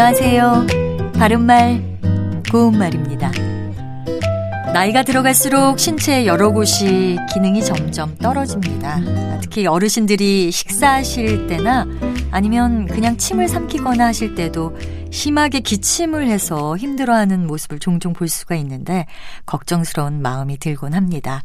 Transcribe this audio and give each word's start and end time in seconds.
안녕하세요. 0.00 0.66
바른말, 1.14 1.98
고운말입니다. 2.52 3.32
나이가 4.72 5.02
들어갈수록 5.02 5.80
신체의 5.80 6.28
여러 6.28 6.52
곳이 6.52 7.16
기능이 7.34 7.64
점점 7.64 8.16
떨어집니다. 8.18 9.40
특히 9.40 9.66
어르신들이 9.66 10.52
식사하실 10.52 11.48
때나 11.48 11.84
아니면 12.30 12.86
그냥 12.86 13.16
침을 13.16 13.48
삼키거나 13.48 14.06
하실 14.06 14.36
때도 14.36 14.76
심하게 15.10 15.58
기침을 15.58 16.28
해서 16.28 16.76
힘들어하는 16.76 17.48
모습을 17.48 17.80
종종 17.80 18.12
볼 18.12 18.28
수가 18.28 18.54
있는데 18.54 19.04
걱정스러운 19.46 20.22
마음이 20.22 20.58
들곤 20.58 20.94
합니다. 20.94 21.42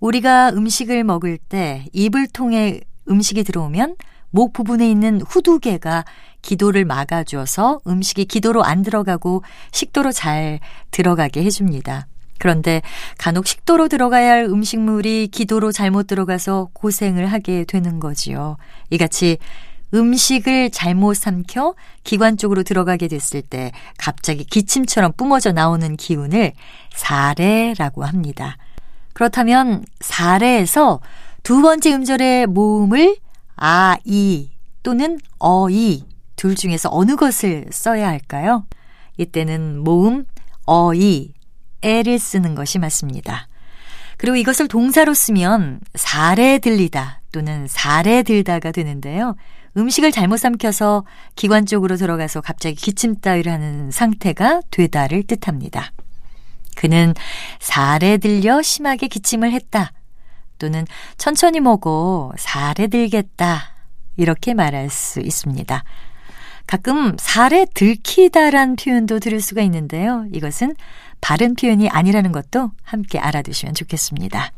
우리가 0.00 0.50
음식을 0.50 1.02
먹을 1.02 1.38
때 1.38 1.86
입을 1.94 2.26
통해 2.26 2.80
음식이 3.08 3.42
들어오면 3.42 3.96
목 4.28 4.52
부분에 4.52 4.90
있는 4.90 5.22
후두개가 5.22 6.04
기도를 6.44 6.84
막아줘서 6.84 7.80
음식이 7.86 8.26
기도로 8.26 8.62
안 8.62 8.82
들어가고 8.82 9.42
식도로 9.72 10.12
잘 10.12 10.60
들어가게 10.90 11.42
해줍니다. 11.42 12.06
그런데 12.38 12.82
간혹 13.16 13.46
식도로 13.46 13.88
들어가야 13.88 14.30
할 14.30 14.44
음식물이 14.44 15.28
기도로 15.32 15.72
잘못 15.72 16.06
들어가서 16.06 16.68
고생을 16.74 17.26
하게 17.26 17.64
되는 17.64 17.98
거지요. 17.98 18.58
이같이 18.90 19.38
음식을 19.94 20.70
잘못 20.70 21.14
삼켜 21.14 21.74
기관 22.02 22.36
쪽으로 22.36 22.62
들어가게 22.62 23.08
됐을 23.08 23.40
때 23.40 23.72
갑자기 23.96 24.44
기침처럼 24.44 25.12
뿜어져 25.16 25.52
나오는 25.52 25.96
기운을 25.96 26.52
사례라고 26.94 28.04
합니다. 28.04 28.58
그렇다면 29.14 29.84
사례에서 30.00 31.00
두 31.42 31.62
번째 31.62 31.94
음절의 31.94 32.48
모음을 32.48 33.16
아, 33.56 33.96
이 34.04 34.50
또는 34.82 35.18
어, 35.38 35.70
이 35.70 36.04
둘 36.44 36.56
중에서 36.56 36.90
어느 36.92 37.16
것을 37.16 37.64
써야 37.70 38.06
할까요? 38.06 38.66
이때는 39.16 39.78
모음 39.78 40.26
어, 40.66 40.92
이 40.92 41.32
에를 41.80 42.18
쓰는 42.18 42.54
것이 42.54 42.78
맞습니다. 42.78 43.48
그리고 44.18 44.36
이것을 44.36 44.68
동사로 44.68 45.14
쓰면 45.14 45.80
사례 45.94 46.58
들리다 46.58 47.22
또는 47.32 47.66
사례 47.66 48.22
들다가 48.22 48.72
되는데요. 48.72 49.36
음식을 49.78 50.12
잘못 50.12 50.36
삼켜서 50.36 51.06
기관 51.34 51.64
쪽으로 51.64 51.96
들어가서 51.96 52.42
갑자기 52.42 52.74
기침 52.74 53.18
따위를 53.22 53.50
하는 53.50 53.90
상태가 53.90 54.60
되다를 54.70 55.22
뜻합니다. 55.22 55.92
그는 56.76 57.14
사례 57.58 58.18
들려 58.18 58.60
심하게 58.60 59.08
기침을 59.08 59.50
했다. 59.50 59.92
또는 60.58 60.84
천천히 61.16 61.60
먹어 61.60 62.32
사례 62.36 62.86
들겠다. 62.88 63.62
이렇게 64.18 64.52
말할 64.52 64.90
수 64.90 65.20
있습니다. 65.20 65.82
가끔 66.66 67.16
사례 67.18 67.66
들키다란 67.74 68.76
표현도 68.76 69.20
들을 69.20 69.40
수가 69.40 69.62
있는데요. 69.62 70.26
이것은 70.32 70.74
바른 71.20 71.54
표현이 71.54 71.88
아니라는 71.88 72.32
것도 72.32 72.70
함께 72.82 73.18
알아두시면 73.18 73.74
좋겠습니다. 73.74 74.50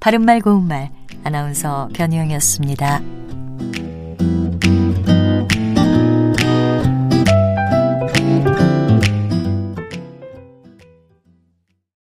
바른말 0.00 0.40
고운말 0.40 0.90
아나운서 1.24 1.88
변희영이었습니다. 1.94 3.17